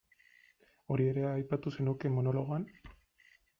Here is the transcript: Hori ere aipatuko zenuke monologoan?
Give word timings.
Hori 0.95 1.05
ere 1.09 1.27
aipatuko 1.33 1.75
zenuke 1.77 2.13
monologoan? 2.17 2.69